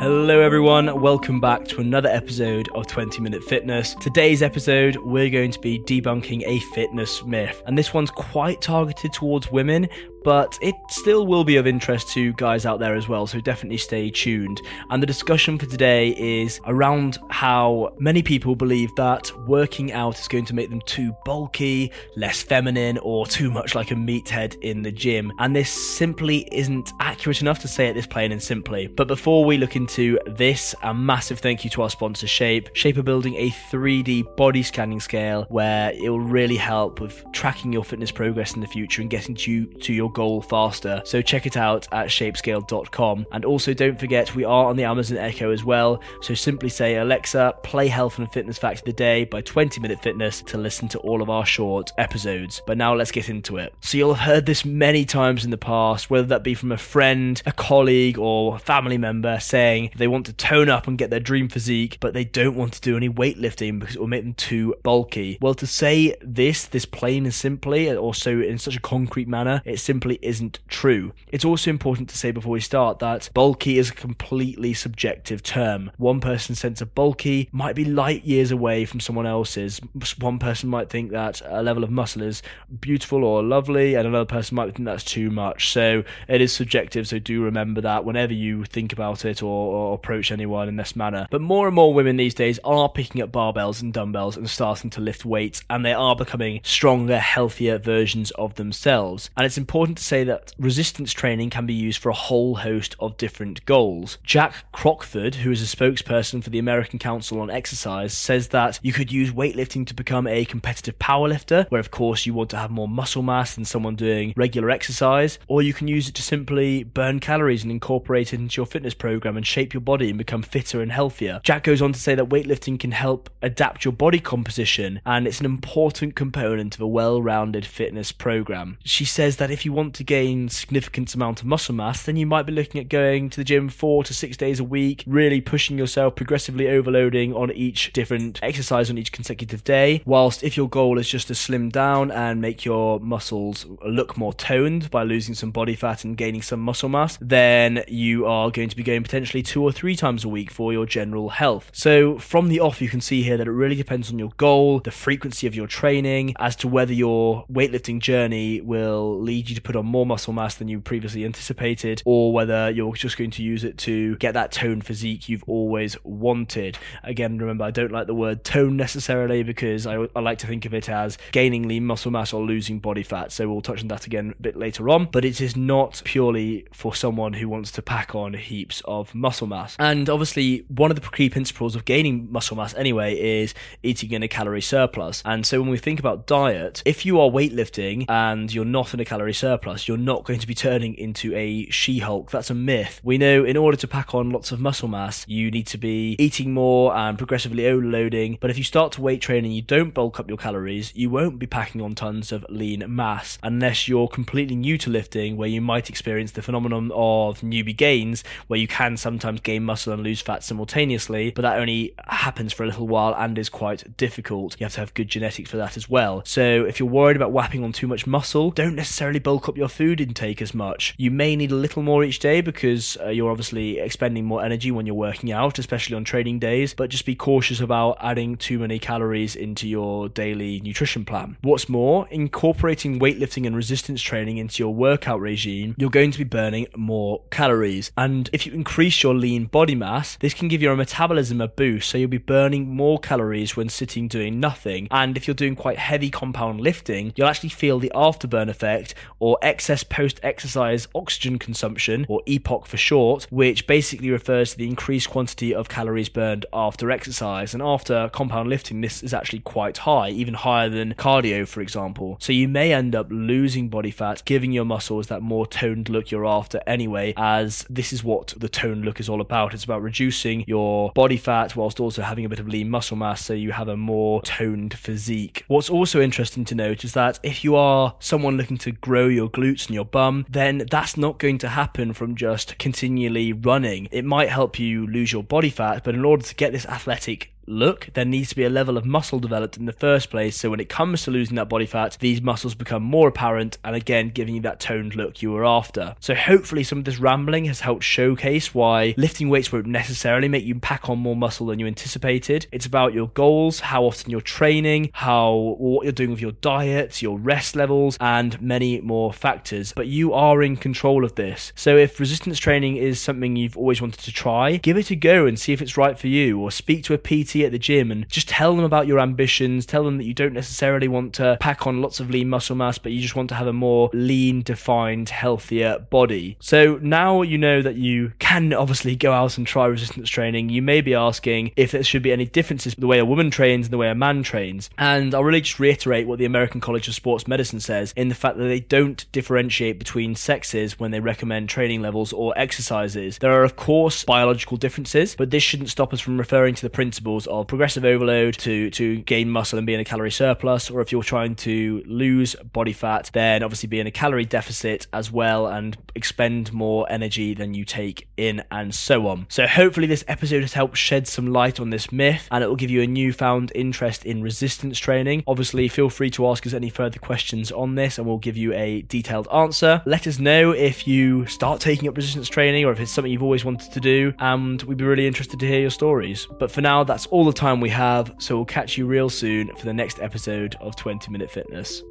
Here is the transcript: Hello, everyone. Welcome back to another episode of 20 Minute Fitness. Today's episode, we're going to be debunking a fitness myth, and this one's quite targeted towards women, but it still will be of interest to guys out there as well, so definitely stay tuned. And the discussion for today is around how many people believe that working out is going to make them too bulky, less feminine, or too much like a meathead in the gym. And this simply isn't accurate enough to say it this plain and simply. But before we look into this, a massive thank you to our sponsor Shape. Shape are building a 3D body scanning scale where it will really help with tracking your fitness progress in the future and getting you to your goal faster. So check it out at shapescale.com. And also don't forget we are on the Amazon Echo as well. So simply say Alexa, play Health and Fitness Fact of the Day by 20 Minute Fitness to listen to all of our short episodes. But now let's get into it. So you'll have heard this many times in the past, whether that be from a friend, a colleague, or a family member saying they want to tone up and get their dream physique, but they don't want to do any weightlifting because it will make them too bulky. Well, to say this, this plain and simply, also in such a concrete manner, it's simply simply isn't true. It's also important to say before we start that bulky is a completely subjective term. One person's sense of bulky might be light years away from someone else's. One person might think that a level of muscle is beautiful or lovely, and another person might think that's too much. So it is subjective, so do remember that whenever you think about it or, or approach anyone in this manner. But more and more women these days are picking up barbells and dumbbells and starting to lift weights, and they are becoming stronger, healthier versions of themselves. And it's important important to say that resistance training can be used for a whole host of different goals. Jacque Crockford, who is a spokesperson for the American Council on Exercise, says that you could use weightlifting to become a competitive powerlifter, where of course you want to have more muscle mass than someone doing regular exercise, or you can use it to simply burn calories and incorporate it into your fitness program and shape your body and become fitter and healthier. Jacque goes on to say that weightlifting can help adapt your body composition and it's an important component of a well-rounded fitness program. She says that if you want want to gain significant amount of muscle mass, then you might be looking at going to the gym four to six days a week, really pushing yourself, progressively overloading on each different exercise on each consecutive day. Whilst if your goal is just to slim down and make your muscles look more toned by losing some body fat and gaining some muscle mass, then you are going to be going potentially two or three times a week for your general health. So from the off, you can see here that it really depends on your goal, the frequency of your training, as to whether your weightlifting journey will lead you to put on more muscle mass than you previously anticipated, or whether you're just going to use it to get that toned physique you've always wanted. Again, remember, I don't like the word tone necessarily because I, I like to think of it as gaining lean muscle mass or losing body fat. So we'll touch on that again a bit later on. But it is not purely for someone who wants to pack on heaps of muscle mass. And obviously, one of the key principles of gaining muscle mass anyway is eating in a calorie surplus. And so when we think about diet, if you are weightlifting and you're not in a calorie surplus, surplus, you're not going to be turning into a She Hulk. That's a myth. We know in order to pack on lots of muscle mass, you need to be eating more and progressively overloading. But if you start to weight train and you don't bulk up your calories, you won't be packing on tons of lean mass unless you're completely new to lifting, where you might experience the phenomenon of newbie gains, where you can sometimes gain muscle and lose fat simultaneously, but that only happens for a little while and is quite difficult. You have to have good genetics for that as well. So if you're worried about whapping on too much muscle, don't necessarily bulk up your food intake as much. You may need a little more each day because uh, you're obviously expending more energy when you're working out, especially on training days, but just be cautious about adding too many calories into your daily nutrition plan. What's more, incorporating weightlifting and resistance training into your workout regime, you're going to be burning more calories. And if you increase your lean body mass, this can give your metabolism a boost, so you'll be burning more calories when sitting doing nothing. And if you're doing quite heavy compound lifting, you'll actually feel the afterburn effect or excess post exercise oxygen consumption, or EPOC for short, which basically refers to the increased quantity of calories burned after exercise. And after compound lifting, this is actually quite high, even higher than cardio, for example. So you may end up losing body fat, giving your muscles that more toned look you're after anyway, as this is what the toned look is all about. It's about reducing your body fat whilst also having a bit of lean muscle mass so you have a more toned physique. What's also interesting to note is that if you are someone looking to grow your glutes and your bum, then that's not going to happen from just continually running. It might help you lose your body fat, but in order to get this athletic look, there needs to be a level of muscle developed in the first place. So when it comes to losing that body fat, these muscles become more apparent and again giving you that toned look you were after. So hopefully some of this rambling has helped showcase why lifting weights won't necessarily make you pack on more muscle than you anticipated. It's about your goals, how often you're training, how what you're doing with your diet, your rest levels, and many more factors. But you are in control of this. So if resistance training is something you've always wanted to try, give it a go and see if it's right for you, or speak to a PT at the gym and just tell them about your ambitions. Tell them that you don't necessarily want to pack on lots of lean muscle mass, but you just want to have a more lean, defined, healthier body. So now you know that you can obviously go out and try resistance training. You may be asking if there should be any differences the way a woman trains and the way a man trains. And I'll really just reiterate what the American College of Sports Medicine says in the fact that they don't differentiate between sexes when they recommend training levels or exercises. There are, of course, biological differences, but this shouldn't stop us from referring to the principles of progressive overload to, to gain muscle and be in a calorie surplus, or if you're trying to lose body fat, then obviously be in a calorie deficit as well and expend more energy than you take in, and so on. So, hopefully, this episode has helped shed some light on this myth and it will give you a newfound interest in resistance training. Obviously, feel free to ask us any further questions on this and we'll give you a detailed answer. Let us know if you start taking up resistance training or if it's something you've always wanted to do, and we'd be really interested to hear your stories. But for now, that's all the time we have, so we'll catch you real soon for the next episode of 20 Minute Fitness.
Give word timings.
Hello, 0.00 0.40
everyone. 0.40 1.02
Welcome 1.02 1.40
back 1.40 1.68
to 1.68 1.82
another 1.82 2.08
episode 2.08 2.70
of 2.74 2.86
20 2.86 3.20
Minute 3.20 3.44
Fitness. 3.44 3.94
Today's 3.96 4.40
episode, 4.40 4.96
we're 4.96 5.28
going 5.28 5.50
to 5.50 5.60
be 5.60 5.78
debunking 5.78 6.42
a 6.46 6.58
fitness 6.74 7.22
myth, 7.22 7.62
and 7.66 7.76
this 7.76 7.92
one's 7.92 8.10
quite 8.10 8.62
targeted 8.62 9.12
towards 9.12 9.52
women, 9.52 9.90
but 10.24 10.58
it 10.60 10.74
still 10.88 11.26
will 11.26 11.44
be 11.44 11.56
of 11.56 11.66
interest 11.66 12.08
to 12.10 12.32
guys 12.34 12.66
out 12.66 12.78
there 12.78 12.94
as 12.94 13.08
well, 13.08 13.26
so 13.26 13.40
definitely 13.40 13.78
stay 13.78 14.10
tuned. 14.10 14.60
And 14.90 15.02
the 15.02 15.06
discussion 15.06 15.58
for 15.58 15.66
today 15.66 16.10
is 16.10 16.60
around 16.66 17.18
how 17.30 17.94
many 17.98 18.22
people 18.22 18.54
believe 18.54 18.94
that 18.96 19.30
working 19.46 19.92
out 19.92 20.18
is 20.18 20.28
going 20.28 20.44
to 20.46 20.54
make 20.54 20.70
them 20.70 20.80
too 20.82 21.14
bulky, 21.24 21.92
less 22.16 22.42
feminine, 22.42 22.98
or 22.98 23.26
too 23.26 23.50
much 23.50 23.74
like 23.74 23.90
a 23.90 23.94
meathead 23.94 24.56
in 24.62 24.82
the 24.82 24.92
gym. 24.92 25.32
And 25.38 25.54
this 25.54 25.70
simply 25.70 26.48
isn't 26.52 26.92
accurate 27.00 27.40
enough 27.40 27.58
to 27.60 27.68
say 27.68 27.88
it 27.88 27.94
this 27.94 28.06
plain 28.06 28.32
and 28.32 28.42
simply. 28.42 28.86
But 28.86 29.08
before 29.08 29.44
we 29.44 29.56
look 29.56 29.76
into 29.76 30.18
this, 30.26 30.74
a 30.82 30.92
massive 30.92 31.38
thank 31.38 31.64
you 31.64 31.70
to 31.70 31.82
our 31.82 31.90
sponsor 31.90 32.26
Shape. 32.26 32.70
Shape 32.74 32.98
are 32.98 33.02
building 33.02 33.34
a 33.36 33.50
3D 33.50 34.36
body 34.36 34.62
scanning 34.62 35.00
scale 35.00 35.46
where 35.48 35.92
it 35.92 36.08
will 36.08 36.20
really 36.20 36.56
help 36.56 37.00
with 37.00 37.24
tracking 37.32 37.72
your 37.72 37.84
fitness 37.84 38.10
progress 38.10 38.54
in 38.54 38.60
the 38.60 38.66
future 38.66 39.00
and 39.00 39.10
getting 39.10 39.36
you 39.36 39.66
to 39.66 39.92
your 39.92 40.09
goal 40.10 40.40
faster. 40.40 41.02
So 41.04 41.22
check 41.22 41.46
it 41.46 41.56
out 41.56 41.88
at 41.92 42.08
shapescale.com. 42.08 43.26
And 43.32 43.44
also 43.44 43.74
don't 43.74 43.98
forget 43.98 44.34
we 44.34 44.44
are 44.44 44.66
on 44.66 44.76
the 44.76 44.84
Amazon 44.84 45.18
Echo 45.18 45.50
as 45.50 45.64
well. 45.64 46.00
So 46.22 46.34
simply 46.34 46.68
say 46.68 46.96
Alexa, 46.96 47.54
play 47.62 47.88
Health 47.88 48.18
and 48.18 48.30
Fitness 48.32 48.58
Fact 48.58 48.80
of 48.80 48.84
the 48.84 48.92
Day 48.92 49.24
by 49.24 49.40
20 49.40 49.80
Minute 49.80 50.02
Fitness 50.02 50.42
to 50.42 50.58
listen 50.58 50.88
to 50.88 50.98
all 51.00 51.22
of 51.22 51.30
our 51.30 51.46
short 51.46 51.92
episodes. 51.98 52.62
But 52.66 52.78
now 52.78 52.94
let's 52.94 53.10
get 53.10 53.28
into 53.28 53.56
it. 53.56 53.74
So 53.80 53.98
you'll 53.98 54.14
have 54.14 54.26
heard 54.26 54.46
this 54.46 54.64
many 54.64 55.04
times 55.04 55.44
in 55.44 55.50
the 55.50 55.58
past, 55.58 56.10
whether 56.10 56.26
that 56.28 56.42
be 56.42 56.54
from 56.54 56.72
a 56.72 56.78
friend, 56.78 57.42
a 57.46 57.52
colleague, 57.52 58.18
or 58.18 58.56
a 58.56 58.58
family 58.58 58.98
member 58.98 59.38
saying 59.40 59.90
they 59.96 60.08
want 60.08 60.26
to 60.26 60.32
tone 60.32 60.68
up 60.68 60.86
and 60.86 60.98
get 60.98 61.10
their 61.10 61.20
dream 61.20 61.48
physique, 61.48 61.98
but 62.00 62.14
they 62.14 62.24
don't 62.24 62.56
want 62.56 62.72
to 62.74 62.80
do 62.80 62.96
any 62.96 63.08
weightlifting 63.08 63.78
because 63.78 63.96
it 63.96 64.00
will 64.00 64.06
make 64.06 64.22
them 64.22 64.34
too 64.34 64.74
bulky. 64.82 65.38
Well, 65.40 65.54
to 65.54 65.66
say 65.66 66.16
this, 66.22 66.66
this 66.66 66.84
plain 66.84 67.24
and 67.24 67.34
simply, 67.34 67.94
also 67.94 68.40
in 68.40 68.58
such 68.58 68.76
a 68.76 68.80
concrete 68.80 69.28
manner, 69.28 69.62
it's 69.64 69.82
simply 69.82 69.99
simply 70.00 70.18
isn't 70.22 70.60
true. 70.66 71.12
It's 71.28 71.44
also 71.44 71.68
important 71.68 72.08
to 72.08 72.16
say 72.16 72.30
before 72.30 72.52
we 72.52 72.60
start 72.60 73.00
that 73.00 73.28
bulky 73.34 73.78
is 73.78 73.90
a 73.90 73.94
completely 73.94 74.72
subjective 74.72 75.42
term. 75.42 75.90
One 75.98 76.20
person's 76.20 76.58
sense 76.58 76.80
of 76.80 76.94
bulky 76.94 77.50
might 77.52 77.76
be 77.76 77.84
light 77.84 78.24
years 78.24 78.50
away 78.50 78.86
from 78.86 79.00
someone 79.00 79.26
else's. 79.26 79.78
One 80.18 80.38
person 80.38 80.70
might 80.70 80.88
think 80.88 81.10
that 81.10 81.42
a 81.44 81.62
level 81.62 81.84
of 81.84 81.90
muscle 81.90 82.22
is 82.22 82.42
beautiful 82.80 83.24
or 83.24 83.42
lovely, 83.42 83.94
and 83.94 84.08
another 84.08 84.24
person 84.24 84.54
might 84.54 84.74
think 84.74 84.86
that's 84.86 85.04
too 85.04 85.30
much. 85.30 85.70
So 85.70 86.02
it 86.28 86.40
is 86.40 86.50
subjective, 86.50 87.06
so 87.06 87.18
do 87.18 87.42
remember 87.42 87.82
that 87.82 88.06
whenever 88.06 88.32
you 88.32 88.64
think 88.64 88.94
about 88.94 89.26
it 89.26 89.42
or, 89.42 89.74
or 89.74 89.94
approach 89.94 90.32
anyone 90.32 90.66
in 90.66 90.76
this 90.76 90.96
manner. 90.96 91.26
But 91.30 91.42
more 91.42 91.66
and 91.66 91.74
more 91.74 91.92
women 91.92 92.16
these 92.16 92.32
days 92.32 92.58
are 92.64 92.88
picking 92.88 93.20
up 93.20 93.30
barbells 93.30 93.82
and 93.82 93.92
dumbbells 93.92 94.38
and 94.38 94.48
starting 94.48 94.88
to 94.90 95.02
lift 95.02 95.26
weights, 95.26 95.62
and 95.68 95.84
they 95.84 95.92
are 95.92 96.16
becoming 96.16 96.62
stronger, 96.64 97.18
healthier 97.18 97.76
versions 97.76 98.30
of 98.30 98.54
themselves. 98.54 99.28
And 99.36 99.44
it's 99.44 99.58
important 99.58 99.89
important 99.90 99.98
to 99.98 100.04
say 100.04 100.22
that 100.22 100.52
resistance 100.56 101.12
training 101.12 101.50
can 101.50 101.66
be 101.66 101.74
used 101.74 102.00
for 102.00 102.10
a 102.10 102.14
whole 102.14 102.56
host 102.56 102.94
of 103.00 103.16
different 103.16 103.64
goals. 103.66 104.18
Jacque 104.22 104.70
Crockford, 104.70 105.36
who 105.36 105.50
is 105.50 105.62
a 105.62 105.76
spokesperson 105.76 106.44
for 106.44 106.50
the 106.50 106.60
American 106.60 107.00
Council 107.00 107.40
on 107.40 107.50
Exercise, 107.50 108.16
says 108.16 108.48
that 108.48 108.78
you 108.82 108.92
could 108.92 109.10
use 109.10 109.32
weightlifting 109.32 109.84
to 109.88 109.94
become 109.94 110.28
a 110.28 110.44
competitive 110.44 110.96
powerlifter, 111.00 111.68
where 111.70 111.80
of 111.80 111.90
course 111.90 112.24
you 112.24 112.32
want 112.32 112.50
to 112.50 112.56
have 112.56 112.70
more 112.70 112.86
muscle 112.86 113.22
mass 113.22 113.56
than 113.56 113.64
someone 113.64 113.96
doing 113.96 114.32
regular 114.36 114.70
exercise, 114.70 115.40
or 115.48 115.60
you 115.60 115.74
can 115.74 115.88
use 115.88 116.08
it 116.08 116.14
to 116.14 116.22
simply 116.22 116.84
burn 116.84 117.18
calories 117.18 117.64
and 117.64 117.72
incorporate 117.72 118.32
it 118.32 118.38
into 118.38 118.60
your 118.60 118.66
fitness 118.66 118.94
program 118.94 119.36
and 119.36 119.46
shape 119.46 119.74
your 119.74 119.80
body 119.80 120.08
and 120.10 120.18
become 120.18 120.42
fitter 120.42 120.80
and 120.80 120.92
healthier. 120.92 121.40
Jacque 121.42 121.64
goes 121.64 121.82
on 121.82 121.92
to 121.92 121.98
say 121.98 122.14
that 122.14 122.28
weightlifting 122.28 122.78
can 122.78 122.92
help 122.92 123.28
adapt 123.42 123.84
your 123.84 123.92
body 123.92 124.20
composition 124.20 125.00
and 125.04 125.26
it's 125.26 125.40
an 125.40 125.46
important 125.46 126.14
component 126.14 126.76
of 126.76 126.80
a 126.80 126.86
well-rounded 126.86 127.66
fitness 127.66 128.12
program. 128.12 128.78
She 128.84 129.04
says 129.04 129.38
that 129.38 129.50
if 129.50 129.64
you 129.64 129.72
want 129.72 129.79
want 129.80 129.94
to 129.94 130.04
gain 130.04 130.50
significant 130.50 131.14
amount 131.14 131.40
of 131.40 131.46
muscle 131.46 131.74
mass, 131.74 132.02
then 132.02 132.16
you 132.16 132.26
might 132.26 132.44
be 132.44 132.52
looking 132.52 132.80
at 132.80 132.88
going 132.90 133.30
to 133.30 133.38
the 133.38 133.44
gym 133.44 133.70
four 133.70 134.04
to 134.04 134.12
six 134.12 134.36
days 134.36 134.60
a 134.60 134.64
week, 134.64 135.02
really 135.06 135.40
pushing 135.40 135.78
yourself, 135.78 136.14
progressively 136.14 136.68
overloading 136.68 137.32
on 137.34 137.50
each 137.52 137.92
different 137.94 138.38
exercise 138.42 138.90
on 138.90 138.98
each 138.98 139.10
consecutive 139.10 139.64
day. 139.64 140.02
Whilst 140.04 140.42
if 140.42 140.54
your 140.54 140.68
goal 140.68 140.98
is 140.98 141.08
just 141.08 141.28
to 141.28 141.34
slim 141.34 141.70
down 141.70 142.10
and 142.10 142.42
make 142.42 142.66
your 142.66 143.00
muscles 143.00 143.66
look 143.86 144.18
more 144.18 144.34
toned 144.34 144.90
by 144.90 145.02
losing 145.02 145.34
some 145.34 145.50
body 145.50 145.74
fat 145.74 146.04
and 146.04 146.14
gaining 146.14 146.42
some 146.42 146.60
muscle 146.60 146.90
mass, 146.90 147.16
then 147.22 147.82
you 147.88 148.26
are 148.26 148.50
going 148.50 148.68
to 148.68 148.76
be 148.76 148.82
going 148.82 149.02
potentially 149.02 149.42
two 149.42 149.62
or 149.62 149.72
three 149.72 149.96
times 149.96 150.24
a 150.24 150.28
week 150.28 150.50
for 150.50 150.74
your 150.74 150.84
general 150.84 151.30
health. 151.30 151.70
So 151.72 152.18
from 152.18 152.48
the 152.48 152.60
off, 152.60 152.82
you 152.82 152.90
can 152.90 153.00
see 153.00 153.22
here 153.22 153.38
that 153.38 153.46
it 153.46 153.50
really 153.50 153.76
depends 153.76 154.12
on 154.12 154.18
your 154.18 154.32
goal, 154.36 154.80
the 154.80 154.90
frequency 154.90 155.46
of 155.46 155.54
your 155.54 155.66
training, 155.66 156.34
as 156.38 156.54
to 156.56 156.68
whether 156.68 156.92
your 156.92 157.46
weightlifting 157.50 158.00
journey 158.00 158.60
will 158.60 159.18
lead 159.18 159.48
you 159.48 159.54
to 159.54 159.62
put 159.70 159.78
on 159.78 159.86
more 159.86 160.04
muscle 160.04 160.32
mass 160.32 160.56
than 160.56 160.66
you 160.66 160.80
previously 160.80 161.24
anticipated, 161.24 162.02
or 162.04 162.32
whether 162.32 162.68
you're 162.70 162.92
just 162.94 163.16
going 163.16 163.30
to 163.30 163.40
use 163.40 163.62
it 163.62 163.78
to 163.78 164.16
get 164.16 164.34
that 164.34 164.50
toned 164.50 164.84
physique 164.84 165.28
you've 165.28 165.44
always 165.46 165.96
wanted. 166.02 166.76
Again, 167.04 167.38
remember, 167.38 167.62
I 167.62 167.70
don't 167.70 167.92
like 167.92 168.08
the 168.08 168.14
word 168.14 168.42
tone 168.42 168.76
necessarily 168.76 169.44
because 169.44 169.86
I, 169.86 170.08
I 170.16 170.20
like 170.20 170.38
to 170.38 170.48
think 170.48 170.64
of 170.64 170.74
it 170.74 170.88
as 170.88 171.18
gaining 171.30 171.68
lean 171.68 171.86
muscle 171.86 172.10
mass 172.10 172.32
or 172.32 172.42
losing 172.42 172.80
body 172.80 173.04
fat. 173.04 173.30
So 173.30 173.48
we'll 173.48 173.60
touch 173.60 173.82
on 173.82 173.86
that 173.88 174.06
again 174.06 174.34
a 174.36 174.42
bit 174.42 174.56
later 174.56 174.88
on. 174.88 175.04
But 175.04 175.24
it 175.24 175.40
is 175.40 175.54
not 175.56 176.02
purely 176.04 176.66
for 176.72 176.92
someone 176.92 177.34
who 177.34 177.48
wants 177.48 177.70
to 177.72 177.82
pack 177.82 178.12
on 178.12 178.34
heaps 178.34 178.82
of 178.86 179.14
muscle 179.14 179.46
mass. 179.46 179.76
And 179.78 180.10
obviously, 180.10 180.64
one 180.66 180.90
of 180.90 181.00
the 181.00 181.08
key 181.08 181.30
principles 181.30 181.76
of 181.76 181.84
gaining 181.84 182.26
muscle 182.32 182.56
mass 182.56 182.74
anyway 182.74 183.14
is 183.14 183.54
eating 183.84 184.10
in 184.10 184.24
a 184.24 184.28
calorie 184.28 184.62
surplus. 184.62 185.22
And 185.24 185.46
so 185.46 185.60
when 185.60 185.70
we 185.70 185.78
think 185.78 186.00
about 186.00 186.26
diet, 186.26 186.82
if 186.84 187.06
you 187.06 187.20
are 187.20 187.30
weightlifting 187.30 188.06
and 188.08 188.52
you're 188.52 188.64
not 188.64 188.92
in 188.94 188.98
a 188.98 189.04
calorie 189.04 189.32
surplus, 189.32 189.59
surplus, 189.60 189.86
you're 189.86 189.98
not 189.98 190.24
going 190.24 190.38
to 190.38 190.46
be 190.46 190.54
turning 190.54 190.94
into 190.94 191.34
a 191.34 191.68
She 191.70 191.98
Hulk. 191.98 192.30
That's 192.30 192.48
a 192.48 192.54
myth. 192.54 192.98
We 193.04 193.18
know 193.18 193.44
in 193.44 193.58
order 193.58 193.76
to 193.76 193.86
pack 193.86 194.14
on 194.14 194.30
lots 194.30 194.52
of 194.52 194.60
muscle 194.60 194.88
mass, 194.88 195.26
you 195.28 195.50
need 195.50 195.66
to 195.66 195.76
be 195.76 196.16
eating 196.18 196.54
more 196.54 196.96
and 196.96 197.18
progressively 197.18 197.66
overloading. 197.66 198.38
But 198.40 198.48
if 198.48 198.56
you 198.56 198.64
start 198.64 198.92
to 198.92 199.02
weight 199.02 199.20
train 199.20 199.44
and 199.44 199.54
you 199.54 199.60
don't 199.60 199.92
bulk 199.92 200.18
up 200.18 200.28
your 200.28 200.38
calories, 200.38 200.94
you 200.96 201.10
won't 201.10 201.38
be 201.38 201.46
packing 201.46 201.82
on 201.82 201.94
tons 201.94 202.32
of 202.32 202.46
lean 202.48 202.84
mass 202.88 203.38
unless 203.42 203.86
you're 203.86 204.08
completely 204.08 204.56
new 204.56 204.78
to 204.78 204.88
lifting, 204.88 205.36
where 205.36 205.48
you 205.48 205.60
might 205.60 205.90
experience 205.90 206.32
the 206.32 206.40
phenomenon 206.40 206.90
of 206.94 207.40
newbie 207.40 207.76
gains, 207.76 208.24
where 208.46 208.58
you 208.58 208.66
can 208.66 208.96
sometimes 208.96 209.42
gain 209.42 209.62
muscle 209.62 209.92
and 209.92 210.02
lose 210.02 210.22
fat 210.22 210.42
simultaneously, 210.42 211.32
but 211.32 211.42
that 211.42 211.58
only 211.58 211.94
happens 212.06 212.54
for 212.54 212.64
a 212.64 212.66
little 212.66 212.88
while 212.88 213.14
and 213.14 213.38
is 213.38 213.50
quite 213.50 213.94
difficult. 213.98 214.58
You 214.58 214.64
have 214.64 214.72
to 214.74 214.80
have 214.80 214.94
good 214.94 215.08
genetics 215.08 215.50
for 215.50 215.58
that 215.58 215.76
as 215.76 215.90
well. 215.90 216.22
So 216.24 216.64
if 216.64 216.80
you're 216.80 216.88
worried 216.88 217.16
about 217.16 217.32
whapping 217.32 217.62
on 217.62 217.72
too 217.72 217.86
much 217.86 218.06
muscle, 218.06 218.50
don't 218.50 218.74
necessarily 218.74 219.18
bulk 219.18 219.49
up 219.50 219.58
your 219.58 219.68
food 219.68 220.00
intake 220.00 220.40
as 220.40 220.54
much. 220.54 220.94
You 220.96 221.10
may 221.10 221.36
need 221.36 221.52
a 221.52 221.56
little 221.56 221.82
more 221.82 222.02
each 222.02 222.18
day 222.18 222.40
because 222.40 222.96
uh, 223.02 223.08
you're 223.08 223.30
obviously 223.30 223.78
expending 223.78 224.24
more 224.24 224.42
energy 224.42 224.70
when 224.70 224.86
you're 224.86 224.94
working 224.94 225.30
out, 225.30 225.58
especially 225.58 225.96
on 225.96 226.04
training 226.04 226.38
days, 226.38 226.72
but 226.72 226.88
just 226.88 227.04
be 227.04 227.14
cautious 227.14 227.60
about 227.60 227.98
adding 228.00 228.36
too 228.36 228.58
many 228.58 228.78
calories 228.78 229.36
into 229.36 229.68
your 229.68 230.08
daily 230.08 230.60
nutrition 230.60 231.04
plan. 231.04 231.36
What's 231.42 231.68
more, 231.68 232.08
incorporating 232.10 232.98
weightlifting 232.98 233.46
and 233.46 233.54
resistance 233.54 234.00
training 234.00 234.38
into 234.38 234.62
your 234.62 234.72
workout 234.72 235.20
regime, 235.20 235.74
you're 235.76 235.90
going 235.90 236.12
to 236.12 236.18
be 236.18 236.24
burning 236.24 236.68
more 236.76 237.22
calories. 237.30 237.90
And 237.96 238.30
if 238.32 238.46
you 238.46 238.52
increase 238.52 239.02
your 239.02 239.14
lean 239.14 239.46
body 239.46 239.74
mass, 239.74 240.16
this 240.16 240.34
can 240.34 240.48
give 240.48 240.62
your 240.62 240.76
metabolism 240.76 241.40
a 241.40 241.48
boost, 241.48 241.90
so 241.90 241.98
you'll 241.98 242.08
be 242.08 242.18
burning 242.18 242.74
more 242.74 242.98
calories 242.98 243.56
when 243.56 243.68
sitting 243.68 244.08
doing 244.08 244.38
nothing. 244.38 244.86
And 244.90 245.16
if 245.16 245.26
you're 245.26 245.34
doing 245.34 245.56
quite 245.56 245.78
heavy 245.78 246.10
compound 246.10 246.60
lifting, 246.60 247.12
you'll 247.16 247.28
actually 247.28 247.50
feel 247.50 247.78
the 247.78 247.92
afterburn 247.94 248.48
effect 248.48 248.94
or 249.18 249.29
excess 249.42 249.84
post 249.84 250.20
exercise 250.22 250.88
oxygen 250.94 251.38
consumption, 251.38 252.06
or 252.08 252.22
EPOC 252.26 252.66
for 252.66 252.76
short, 252.76 253.26
which 253.30 253.66
basically 253.66 254.10
refers 254.10 254.52
to 254.52 254.58
the 254.58 254.66
increased 254.66 255.10
quantity 255.10 255.54
of 255.54 255.68
calories 255.68 256.08
burned 256.08 256.46
after 256.52 256.90
exercise. 256.90 257.54
And 257.54 257.62
after 257.62 258.08
compound 258.12 258.48
lifting, 258.48 258.80
this 258.80 259.02
is 259.02 259.14
actually 259.14 259.40
quite 259.40 259.78
high, 259.78 260.10
even 260.10 260.34
higher 260.34 260.68
than 260.68 260.94
cardio, 260.94 261.46
for 261.46 261.60
example. 261.60 262.16
So 262.20 262.32
you 262.32 262.48
may 262.48 262.72
end 262.72 262.94
up 262.94 263.08
losing 263.10 263.68
body 263.68 263.90
fat, 263.90 264.22
giving 264.24 264.52
your 264.52 264.64
muscles 264.64 265.08
that 265.08 265.22
more 265.22 265.46
toned 265.46 265.88
look 265.88 266.10
you're 266.10 266.26
after 266.26 266.60
anyway, 266.66 267.14
as 267.16 267.64
this 267.68 267.92
is 267.92 268.04
what 268.04 268.34
the 268.36 268.48
toned 268.48 268.84
look 268.84 269.00
is 269.00 269.08
all 269.08 269.20
about. 269.20 269.54
It's 269.54 269.64
about 269.64 269.82
reducing 269.82 270.44
your 270.46 270.92
body 270.92 271.16
fat 271.16 271.56
whilst 271.56 271.80
also 271.80 272.02
having 272.02 272.24
a 272.24 272.28
bit 272.28 272.38
of 272.38 272.48
lean 272.48 272.70
muscle 272.70 272.96
mass 272.96 273.24
so 273.24 273.34
you 273.34 273.52
have 273.52 273.68
a 273.68 273.76
more 273.76 274.22
toned 274.22 274.74
physique. 274.74 275.44
What's 275.48 275.70
also 275.70 276.00
interesting 276.00 276.44
to 276.46 276.54
note 276.54 276.84
is 276.84 276.94
that 276.94 277.18
if 277.22 277.44
you 277.44 277.56
are 277.56 277.94
someone 277.98 278.36
looking 278.36 278.58
to 278.58 278.72
grow 278.72 279.06
your 279.06 279.19
glutes 279.28 279.66
and 279.66 279.74
your 279.74 279.84
bum, 279.84 280.24
then 280.28 280.66
that's 280.70 280.96
not 280.96 281.18
going 281.18 281.38
to 281.38 281.48
happen 281.48 281.92
from 281.92 282.14
just 282.14 282.56
continually 282.58 283.32
running. 283.32 283.88
It 283.90 284.04
might 284.04 284.28
help 284.28 284.58
you 284.58 284.86
lose 284.86 285.12
your 285.12 285.24
body 285.24 285.50
fat, 285.50 285.84
but 285.84 285.94
in 285.94 286.04
order 286.04 286.22
to 286.22 286.34
get 286.34 286.52
this 286.52 286.66
athletic 286.66 287.32
look, 287.46 287.88
there 287.94 288.04
needs 288.04 288.30
to 288.30 288.36
be 288.36 288.44
a 288.44 288.50
level 288.50 288.76
of 288.76 288.84
muscle 288.84 289.18
developed 289.18 289.56
in 289.56 289.66
the 289.66 289.72
first 289.72 290.10
place. 290.10 290.36
So 290.36 290.50
when 290.50 290.60
it 290.60 290.68
comes 290.68 291.02
to 291.04 291.10
losing 291.10 291.36
that 291.36 291.48
body 291.48 291.66
fat, 291.66 291.96
these 292.00 292.22
muscles 292.22 292.54
become 292.54 292.82
more 292.82 293.08
apparent 293.08 293.58
and 293.64 293.74
again 293.74 294.10
giving 294.10 294.36
you 294.36 294.40
that 294.42 294.60
toned 294.60 294.94
look 294.94 295.22
you 295.22 295.32
were 295.32 295.44
after. 295.44 295.94
So 296.00 296.14
hopefully 296.14 296.62
some 296.62 296.78
of 296.78 296.84
this 296.84 296.98
rambling 296.98 297.46
has 297.46 297.60
helped 297.60 297.84
showcase 297.84 298.54
why 298.54 298.94
lifting 298.96 299.28
weights 299.28 299.52
won't 299.52 299.66
necessarily 299.66 300.28
make 300.28 300.44
you 300.44 300.58
pack 300.60 300.88
on 300.88 300.98
more 300.98 301.16
muscle 301.16 301.46
than 301.46 301.58
you 301.58 301.66
anticipated. 301.66 302.46
It's 302.52 302.66
about 302.66 302.94
your 302.94 303.08
goals, 303.08 303.60
how 303.60 303.84
often 303.84 304.10
you're 304.10 304.20
training, 304.20 304.90
how 304.92 305.56
what 305.58 305.84
you're 305.84 305.92
doing 305.92 306.10
with 306.10 306.20
your 306.20 306.32
diet, 306.32 307.02
your 307.02 307.18
rest 307.18 307.56
levels, 307.56 307.96
and 308.00 308.40
many 308.40 308.80
more 308.80 309.12
factors. 309.12 309.72
But 309.74 309.86
you 309.86 310.12
are 310.12 310.42
in 310.42 310.56
control 310.56 311.04
of 311.04 311.14
this. 311.16 311.52
So 311.56 311.76
if 311.76 311.98
resistance 311.98 312.38
training 312.38 312.76
is 312.76 313.00
something 313.00 313.36
you've 313.36 313.56
always 313.56 313.80
wanted 313.80 314.00
to 314.00 314.12
try, 314.12 314.56
give 314.56 314.76
it 314.76 314.90
a 314.90 314.96
go 314.96 315.26
and 315.26 315.38
see 315.38 315.52
if 315.52 315.62
it's 315.62 315.76
right 315.76 315.98
for 315.98 316.06
you, 316.06 316.38
or 316.38 316.50
speak 316.50 316.84
to 316.84 316.94
a 316.94 316.98
PT 316.98 317.29
at 317.36 317.52
the 317.52 317.58
gym 317.58 317.90
and 317.90 318.08
just 318.08 318.28
tell 318.28 318.54
them 318.54 318.64
about 318.64 318.86
your 318.86 319.00
ambitions. 319.00 319.66
Tell 319.66 319.84
them 319.84 319.98
that 319.98 320.04
you 320.04 320.14
don't 320.14 320.32
necessarily 320.32 320.88
want 320.88 321.14
to 321.14 321.36
pack 321.40 321.66
on 321.66 321.80
lots 321.80 322.00
of 322.00 322.10
lean 322.10 322.28
muscle 322.28 322.56
mass, 322.56 322.78
but 322.78 322.92
you 322.92 323.00
just 323.00 323.16
want 323.16 323.28
to 323.30 323.34
have 323.36 323.46
a 323.46 323.52
more 323.52 323.90
lean, 323.92 324.42
defined, 324.42 325.08
healthier 325.08 325.78
body. 325.78 326.36
So 326.40 326.78
now 326.82 327.22
you 327.22 327.38
know 327.38 327.62
that 327.62 327.76
you 327.76 328.12
can 328.18 328.52
obviously 328.52 328.96
go 328.96 329.12
out 329.12 329.38
and 329.38 329.46
try 329.46 329.66
resistance 329.66 330.10
training. 330.10 330.48
You 330.48 330.62
may 330.62 330.80
be 330.80 330.94
asking 330.94 331.52
if 331.56 331.70
there 331.72 331.82
should 331.82 332.02
be 332.02 332.12
any 332.12 332.26
differences 332.26 332.74
the 332.74 332.86
way 332.86 332.98
a 332.98 333.04
woman 333.04 333.30
trains 333.30 333.66
and 333.66 333.72
the 333.72 333.78
way 333.78 333.88
a 333.88 333.94
man 333.94 334.22
trains. 334.22 334.70
And 334.78 335.14
I'll 335.14 335.24
really 335.24 335.40
just 335.40 335.60
reiterate 335.60 336.06
what 336.06 336.18
the 336.18 336.24
American 336.24 336.60
College 336.60 336.88
of 336.88 336.94
Sports 336.94 337.28
Medicine 337.28 337.60
says 337.60 337.92
in 337.96 338.08
the 338.08 338.14
fact 338.14 338.36
that 338.38 338.44
they 338.44 338.60
don't 338.60 339.06
differentiate 339.12 339.78
between 339.78 340.14
sexes 340.14 340.78
when 340.78 340.90
they 340.90 341.00
recommend 341.00 341.48
training 341.48 341.82
levels 341.82 342.12
or 342.12 342.36
exercises. 342.36 343.18
There 343.18 343.32
are, 343.32 343.44
of 343.44 343.56
course, 343.56 344.04
biological 344.04 344.56
differences, 344.56 345.14
but 345.16 345.30
this 345.30 345.42
shouldn't 345.42 345.70
stop 345.70 345.92
us 345.92 346.00
from 346.00 346.18
referring 346.18 346.54
to 346.54 346.62
the 346.62 346.70
principles 346.70 347.19
of 347.26 347.46
progressive 347.46 347.84
overload 347.84 348.34
to, 348.38 348.70
to 348.70 348.98
gain 349.02 349.30
muscle 349.30 349.58
and 349.58 349.66
be 349.66 349.74
in 349.74 349.80
a 349.80 349.84
calorie 349.84 350.10
surplus, 350.10 350.70
or 350.70 350.80
if 350.80 350.92
you're 350.92 351.02
trying 351.02 351.34
to 351.36 351.82
lose 351.86 352.34
body 352.36 352.72
fat, 352.72 353.10
then 353.12 353.42
obviously 353.42 353.68
be 353.68 353.80
in 353.80 353.86
a 353.86 353.90
calorie 353.90 354.24
deficit 354.24 354.86
as 354.92 355.10
well 355.10 355.46
and 355.46 355.76
expend 355.94 356.52
more 356.52 356.86
energy 356.90 357.34
than 357.34 357.54
you 357.54 357.64
take 357.64 358.08
in, 358.16 358.42
and 358.50 358.74
so 358.74 359.06
on. 359.06 359.26
So, 359.28 359.46
hopefully, 359.46 359.86
this 359.86 360.04
episode 360.08 360.42
has 360.42 360.52
helped 360.52 360.76
shed 360.76 361.06
some 361.08 361.26
light 361.26 361.60
on 361.60 361.70
this 361.70 361.92
myth 361.92 362.28
and 362.30 362.44
it 362.44 362.46
will 362.46 362.56
give 362.56 362.70
you 362.70 362.82
a 362.82 362.86
newfound 362.86 363.52
interest 363.54 364.04
in 364.04 364.22
resistance 364.22 364.78
training. 364.78 365.22
Obviously, 365.26 365.68
feel 365.68 365.90
free 365.90 366.10
to 366.10 366.26
ask 366.26 366.46
us 366.46 366.52
any 366.52 366.70
further 366.70 366.98
questions 366.98 367.50
on 367.52 367.74
this 367.74 367.98
and 367.98 368.06
we'll 368.06 368.18
give 368.18 368.36
you 368.36 368.52
a 368.54 368.82
detailed 368.82 369.28
answer. 369.32 369.82
Let 369.86 370.06
us 370.06 370.18
know 370.18 370.52
if 370.52 370.86
you 370.86 371.26
start 371.26 371.60
taking 371.60 371.88
up 371.88 371.96
resistance 371.96 372.28
training 372.28 372.64
or 372.64 372.72
if 372.72 372.80
it's 372.80 372.92
something 372.92 373.12
you've 373.12 373.22
always 373.22 373.44
wanted 373.44 373.72
to 373.72 373.80
do, 373.80 374.14
and 374.18 374.62
we'd 374.62 374.78
be 374.78 374.84
really 374.84 375.06
interested 375.06 375.40
to 375.40 375.46
hear 375.46 375.60
your 375.60 375.70
stories. 375.70 376.26
But 376.38 376.50
for 376.50 376.60
now, 376.60 376.84
that's 376.84 377.06
all 377.10 377.24
the 377.24 377.32
time 377.32 377.60
we 377.60 377.70
have, 377.70 378.14
so 378.18 378.36
we'll 378.36 378.44
catch 378.44 378.78
you 378.78 378.86
real 378.86 379.10
soon 379.10 379.54
for 379.56 379.66
the 379.66 379.72
next 379.72 380.00
episode 380.00 380.56
of 380.60 380.76
20 380.76 381.10
Minute 381.10 381.30
Fitness. 381.30 381.82